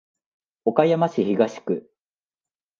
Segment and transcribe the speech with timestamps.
[0.65, 1.87] 岡山市東区